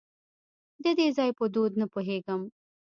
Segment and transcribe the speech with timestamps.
[0.83, 2.41] د دې ځای په دود نه پوهېږم.